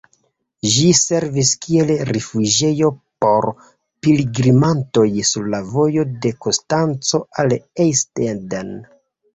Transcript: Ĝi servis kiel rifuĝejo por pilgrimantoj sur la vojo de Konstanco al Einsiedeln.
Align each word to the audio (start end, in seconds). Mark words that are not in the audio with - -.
Ĝi 0.75 0.85
servis 0.99 1.51
kiel 1.65 1.91
rifuĝejo 2.11 2.89
por 3.25 3.49
pilgrimantoj 4.07 5.07
sur 5.35 5.53
la 5.57 5.61
vojo 5.77 6.09
de 6.27 6.35
Konstanco 6.49 7.23
al 7.45 7.57
Einsiedeln. 7.61 8.77